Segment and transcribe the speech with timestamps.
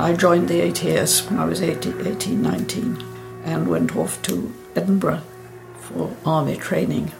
[0.00, 3.04] I joined the ATS when I was 18, 18 19
[3.44, 5.22] and went off to Edinburgh
[5.74, 7.12] for army training.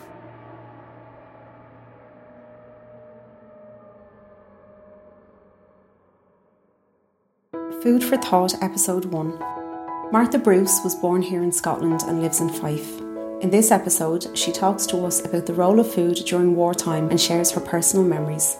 [7.83, 9.39] Food for Thought, Episode 1.
[10.11, 12.99] Martha Bruce was born here in Scotland and lives in Fife.
[13.43, 17.21] In this episode, she talks to us about the role of food during wartime and
[17.21, 18.57] shares her personal memories.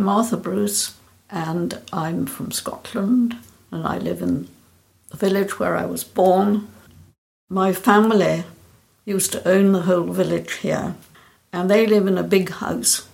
[0.00, 0.96] I'm Martha Bruce
[1.28, 3.36] and I'm from Scotland
[3.70, 4.48] and I live in
[5.10, 6.68] the village where I was born.
[7.50, 8.44] My family
[9.04, 10.94] used to own the whole village here
[11.52, 13.08] and they live in a big house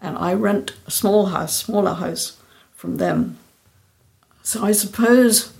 [0.00, 2.36] and I rent a small house, smaller house
[2.74, 3.38] from them.
[4.42, 5.52] So I suppose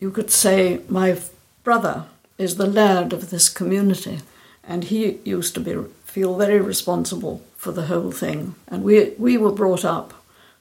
[0.00, 1.18] you could say my
[1.62, 2.04] brother
[2.36, 4.18] is the laird of this community
[4.62, 5.74] and he used to be
[6.14, 8.54] feel very responsible for the whole thing.
[8.68, 10.14] And we, we were brought up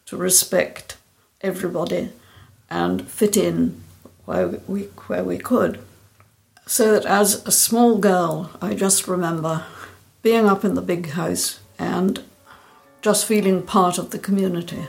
[0.08, 0.98] to respect
[1.42, 2.10] everybody
[2.72, 3.80] and fit in
[4.26, 5.80] where we, where we could.
[6.66, 9.64] So that as a small girl, I just remember
[10.24, 12.24] being up in the big house and
[13.04, 14.88] just feeling part of the community.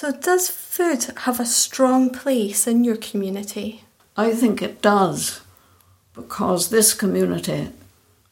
[0.00, 3.82] So, does food have a strong place in your community?
[4.16, 5.40] I think it does,
[6.14, 7.70] because this community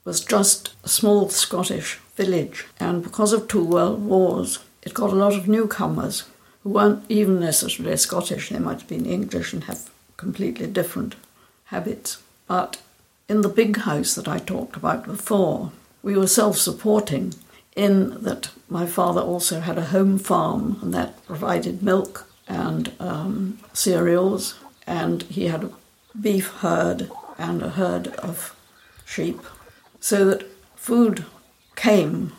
[0.05, 5.17] was just a small Scottish village, and because of two world wars, it got a
[5.17, 6.23] lot of newcomers
[6.63, 11.17] who weren't even necessarily Scottish, they might have been English and have completely different
[11.65, 12.23] habits.
[12.47, 12.81] But
[13.29, 17.35] in the big house that I talked about before, we were self supporting
[17.77, 23.59] in that my father also had a home farm and that provided milk and um,
[23.73, 25.71] cereals, and he had a
[26.21, 28.57] beef herd and a herd of
[29.05, 29.41] sheep,
[30.01, 31.25] so that food
[31.75, 32.33] came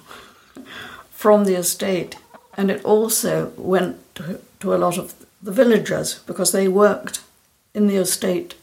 [1.11, 2.17] from the estate,
[2.55, 7.21] and it also went to, to a lot of the villagers because they worked
[7.73, 8.55] in the estate,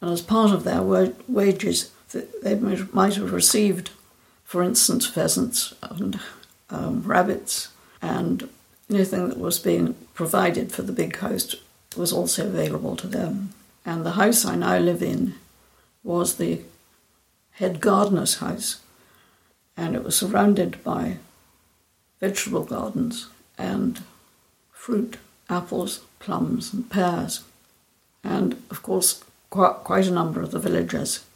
[0.00, 0.82] and as part of their
[1.28, 1.92] wages,
[2.42, 3.90] they might have received
[4.48, 6.18] for instance, pheasants and
[6.70, 7.68] um, rabbits,
[8.00, 8.48] and
[8.88, 11.54] anything that was being provided for the big house
[11.98, 13.52] was also available to them.
[13.84, 15.34] And the house I now live in
[16.02, 16.62] was the
[17.52, 18.80] head gardener's house,
[19.76, 21.18] and it was surrounded by
[22.18, 23.26] vegetable gardens
[23.58, 24.00] and
[24.72, 25.18] fruit,
[25.50, 27.44] apples, plums, and pears.
[28.24, 31.26] And of course, quite a number of the villagers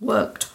[0.00, 0.48] worked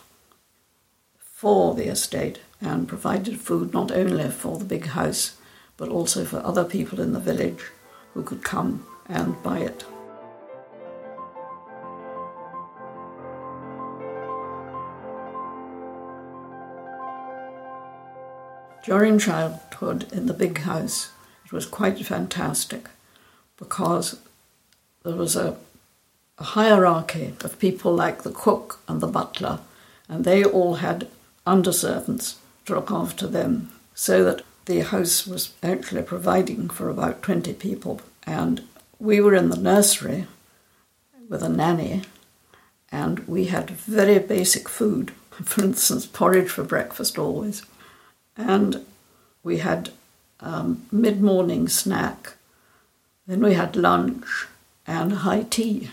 [1.38, 5.38] for the estate and provided food not only for the big house
[5.78, 7.62] but also for other people in the village
[8.16, 9.86] who could come and buy it.
[18.84, 21.12] During childhood in the big house,
[21.46, 22.90] it was quite fantastic
[23.58, 24.20] because
[25.04, 25.56] there was a,
[26.40, 29.60] a hierarchy of people like the cook and the butler,
[30.10, 31.08] and they all had
[31.48, 32.36] underservants
[32.66, 38.02] to look after them, so that the house was actually providing for about 20 people.
[38.26, 38.64] And
[39.00, 40.28] we were in the nursery
[41.30, 42.04] with a nanny,
[42.92, 45.12] and we had very basic food.
[45.44, 47.62] For instance, porridge for breakfast always.
[48.36, 48.86] And
[49.44, 49.92] we had
[50.40, 52.34] um, mid morning snack.
[53.28, 54.48] Then we had lunch
[54.88, 55.90] and high tea.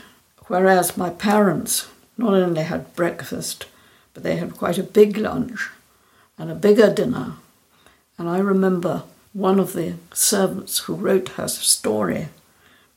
[0.47, 3.67] Whereas my parents not only had breakfast,
[4.15, 5.69] but they had quite a big lunch
[6.39, 7.35] and a bigger dinner.
[8.17, 9.03] And I remember
[9.33, 12.29] one of the servants who wrote her story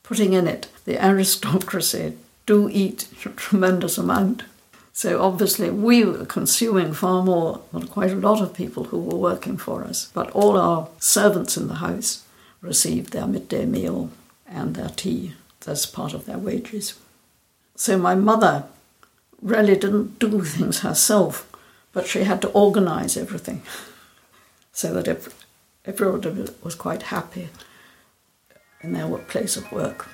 [0.03, 4.43] putting in it the aristocracy do eat a tremendous amount.
[4.93, 9.17] So obviously we were consuming far more than quite a lot of people who were
[9.17, 10.09] working for us.
[10.13, 12.23] But all our servants in the house
[12.61, 14.11] received their midday meal
[14.47, 15.33] and their tea
[15.67, 16.93] as part of their wages.
[17.75, 18.63] So my mother
[19.41, 21.47] really didn't do things herself,
[21.93, 23.61] but she had to organize everything
[24.71, 25.07] so that
[25.85, 27.49] everybody was quite happy
[28.81, 30.07] in their place of work.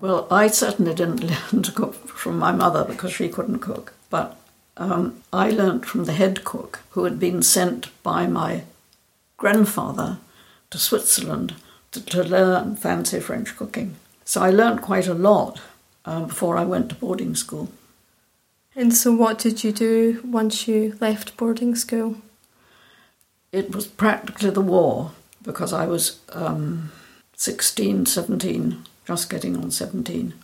[0.00, 1.22] Well, I certainly didn't
[1.52, 4.36] learn to cook from my mother because she couldn't cook, but
[4.80, 8.64] um, I learnt from the head cook who had been sent by my
[9.36, 10.18] grandfather
[10.70, 11.54] to Switzerland
[11.92, 13.96] to, to learn fancy French cooking.
[14.24, 15.60] So I learnt quite a lot
[16.06, 17.68] um, before I went to boarding school.
[18.74, 22.16] And so, what did you do once you left boarding school?
[23.52, 25.10] It was practically the war
[25.42, 26.92] because I was um,
[27.34, 30.34] 16, 17, just getting on 17.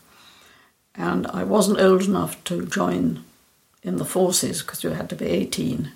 [0.96, 3.24] And I wasn't old enough to join
[3.86, 5.92] in the forces because you had to be 18.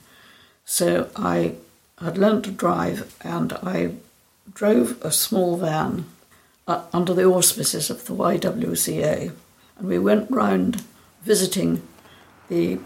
[0.64, 1.56] So I
[2.00, 3.94] had learned to drive and I
[4.54, 6.06] drove a small van
[6.68, 9.32] uh, under the auspices of the YWCA.
[9.76, 10.84] And we went round
[11.22, 11.82] visiting
[12.48, 12.78] the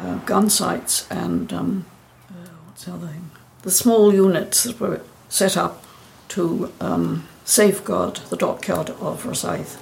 [0.00, 1.86] uh, gun sites and um,
[2.30, 3.30] uh, what's the other thing?
[3.62, 5.84] The small units that were set up
[6.28, 9.76] to um, safeguard the dockyard of Rosyth,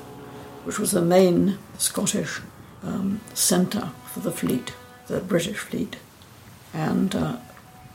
[0.64, 2.40] which was the main Scottish
[2.82, 4.72] um, centre for the fleet,
[5.06, 5.96] the British fleet.
[6.74, 7.36] And uh,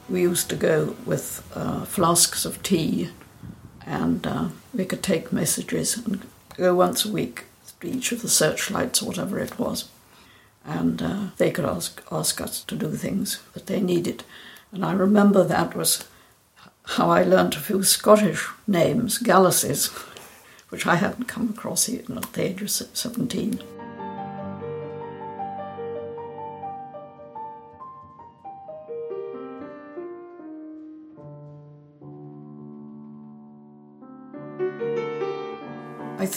[0.10, 3.10] we used to go with uh, flasks of tea
[3.86, 7.46] and uh, we could take messages and go once a week
[7.80, 9.90] to each of the searchlights whatever it was.
[10.66, 14.24] And uh, they could ask, ask us to do things that they needed.
[14.72, 16.06] And I remember that was
[16.84, 19.88] how I learnt a few Scottish names, Galluses,
[20.70, 23.62] which I hadn't come across even at the age of 17.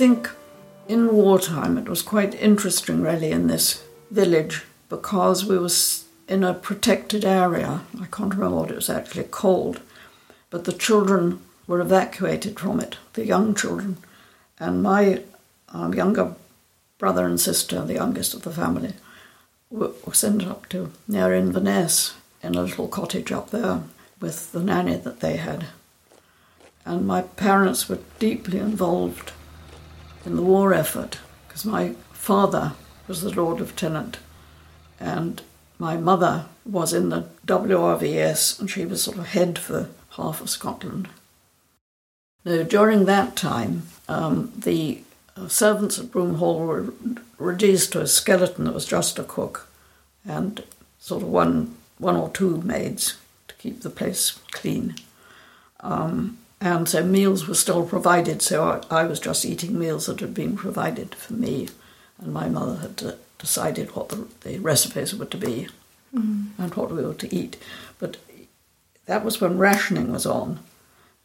[0.00, 0.31] Think
[0.88, 5.69] in wartime it was quite interesting, really, in this village because we were
[6.26, 7.82] in a protected area.
[8.00, 9.82] I can't remember what it was actually called,
[10.49, 13.99] but the children were evacuated from it, the young children.
[14.58, 15.23] And my
[15.69, 16.35] um, younger
[16.97, 18.94] brother and sister, the youngest of the family,
[19.69, 23.82] were, were sent up to near Inverness in a little cottage up there
[24.19, 25.67] with the nanny that they had.
[26.87, 29.32] And my parents were deeply involved
[30.25, 32.72] in the war effort because my father
[33.06, 34.19] was the Lord Lieutenant
[34.99, 35.43] and
[35.78, 40.50] my mother was in the WRVS and she was sort of head for half of
[40.50, 41.08] Scotland.
[42.44, 45.02] Now, during that time, um, the
[45.37, 46.94] uh, servants at Broomhall were
[47.38, 49.69] reduced to a skeleton that was just a cook
[50.25, 50.62] and
[50.99, 53.16] sort of one, one or two maids
[53.49, 54.94] to keep the place clean.
[55.81, 60.20] Um, and so meals were still provided, so I, I, was just eating meals that
[60.20, 61.68] had been provided for me,
[62.18, 65.68] and my mother had uh, decided what the, the, recipes were to be
[66.14, 66.48] mm.
[66.58, 67.56] and what we were to eat.
[67.98, 68.18] But
[69.06, 70.60] that was when rationing was on.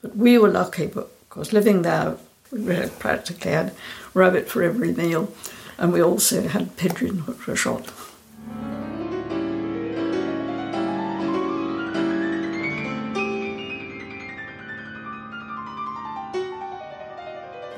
[0.01, 2.17] But we were lucky because living there,
[2.51, 3.73] we practically had
[4.13, 5.33] rabbit for every meal,
[5.77, 7.91] and we also had pigeon which were shot.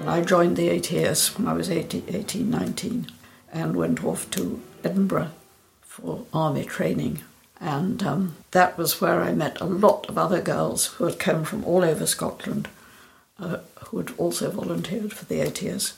[0.09, 3.07] I joined the ATS when I was 18, 18, 19
[3.51, 5.31] and went off to Edinburgh
[5.81, 7.21] for army training.
[7.59, 11.44] And um, that was where I met a lot of other girls who had come
[11.44, 12.68] from all over Scotland
[13.39, 15.98] uh, who had also volunteered for the ATS.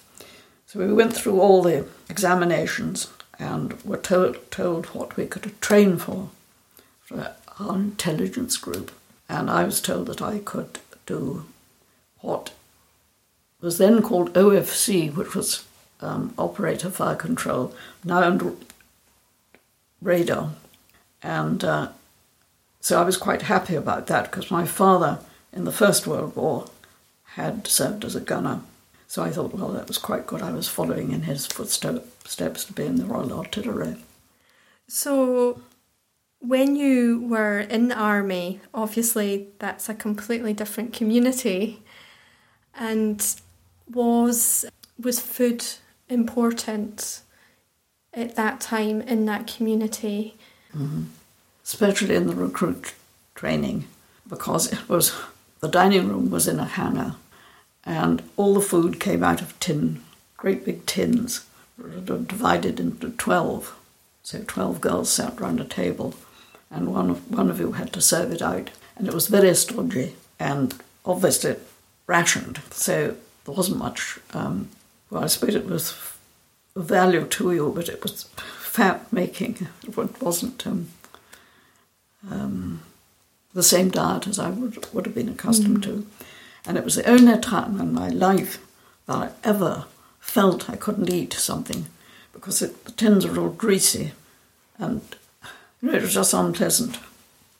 [0.67, 5.97] So we went through all the examinations and were told, told what we could train
[5.97, 6.29] for,
[7.01, 8.91] for our intelligence group.
[9.27, 11.45] And I was told that I could do
[12.19, 12.51] what
[13.62, 15.66] was then called OFC, which was
[16.01, 17.74] um, Operator Fire Control,
[18.04, 18.54] now under
[20.01, 20.51] radar.
[21.22, 21.89] And uh,
[22.80, 25.20] so I was quite happy about that because my father
[25.51, 26.70] in the First World War
[27.34, 28.62] had served as a gunner.
[29.08, 30.42] So I thought, well, that was quite good.
[30.42, 33.96] I was following in his footsteps to be in the Royal Artillery.
[34.88, 35.62] So,
[36.39, 41.84] when you were in the army, obviously that's a completely different community.
[42.74, 43.24] And
[43.93, 44.65] was
[45.01, 45.65] was food
[46.08, 47.22] important
[48.13, 50.36] at that time in that community?
[50.75, 51.03] Mm-hmm.
[51.63, 52.93] Especially in the recruit
[53.36, 53.88] training,
[54.27, 55.15] because it was
[55.60, 57.15] the dining room was in a hangar,
[57.86, 60.01] and all the food came out of tin,
[60.38, 61.46] great big tins,
[61.77, 63.75] divided into twelve.
[64.24, 66.13] So twelve girls sat round a table,
[66.69, 69.53] and one of, one of you had to serve it out, and it was very
[69.55, 71.55] stodgy and obviously
[72.05, 72.62] rationed.
[72.72, 73.15] So
[73.50, 74.20] there wasn't much.
[74.34, 74.70] Um,
[75.10, 76.00] well, I suppose it was
[76.75, 78.24] value to you, but it was
[78.60, 79.68] fat making.
[79.84, 80.89] It wasn't um,
[82.29, 82.82] um,
[83.53, 85.84] the same diet as I would, would have been accustomed mm.
[85.84, 86.08] to.
[86.65, 88.63] And it was the only time in my life
[89.08, 89.86] that I ever
[90.20, 91.88] felt I couldn't eat something
[92.32, 94.12] because it, the tins were all greasy
[94.77, 95.01] and
[95.82, 97.00] you know, it was just unpleasant.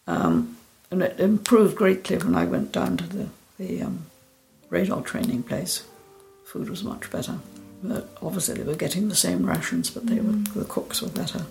[0.06, 0.58] Um,
[0.92, 4.06] and it improved greatly when I went down to the, the um,
[4.70, 5.84] radar training place,
[6.44, 7.40] food was much better.
[7.82, 10.54] But obviously, they were getting the same rations, but they were, mm.
[10.54, 11.46] the cooks were better.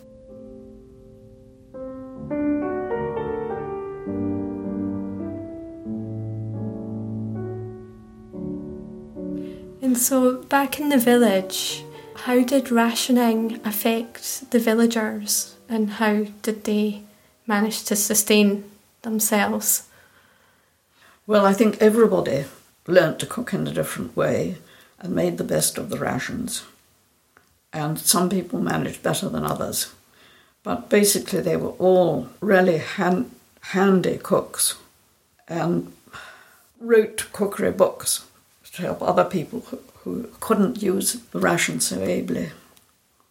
[9.80, 11.84] And so, back in the village,
[12.14, 17.02] how did rationing affect the villagers and how did they
[17.46, 18.64] manage to sustain
[19.02, 19.84] themselves?
[21.26, 22.44] Well, I think everybody
[22.88, 24.56] learnt to cook in a different way
[24.98, 26.64] and made the best of the rations.
[27.72, 29.92] And some people managed better than others.
[30.64, 33.30] But basically, they were all really hand,
[33.60, 34.76] handy cooks
[35.46, 35.92] and
[36.80, 38.26] wrote cookery books
[38.72, 42.50] to help other people who, who couldn't use the ration so ably.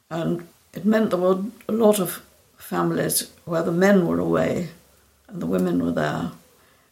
[0.09, 2.21] And it meant there were a lot of
[2.57, 4.69] families where the men were away
[5.27, 6.31] and the women were there.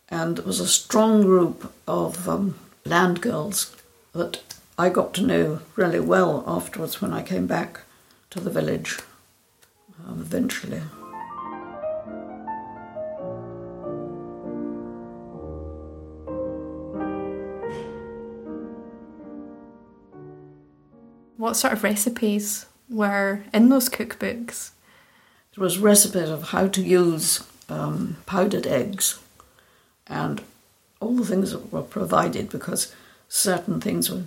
[0.09, 3.75] And it was a strong group of um, land girls
[4.13, 4.41] that
[4.77, 7.81] I got to know really well afterwards when I came back
[8.29, 8.99] to the village
[10.05, 10.81] um, eventually.
[21.37, 24.71] What sort of recipes were in those cookbooks?
[25.51, 29.19] It was recipes of how to use um, powdered eggs
[30.07, 30.41] and
[30.99, 32.93] all the things that were provided because
[33.29, 34.23] certain things were.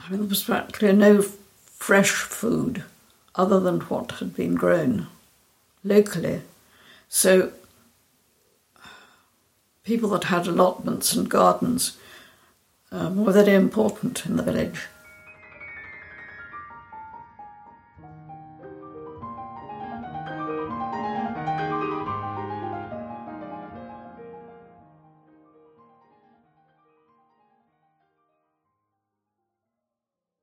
[0.00, 2.84] I mean, there was practically no fresh food
[3.34, 5.06] other than what had been grown
[5.84, 6.42] locally.
[7.08, 7.52] So,
[9.84, 11.96] people that had allotments and gardens
[12.90, 14.86] um, were very important in the village.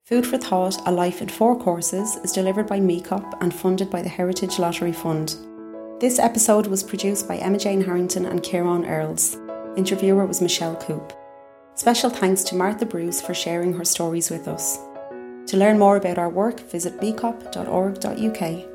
[0.06, 4.04] Food for Thought A Life in Four Courses is delivered by MECOPP and funded by
[4.04, 5.36] the Heritage Lottery Fund.
[6.00, 9.36] This episode was produced by Emma Jane Harrington and Ciarán Earls.
[9.76, 11.02] Interviewer was Michelle Coup.
[11.74, 14.78] Special thanks to Martha Bruce for sharing her stories with us.
[15.48, 18.75] To learn more about our work, visit mecopp.org.uk.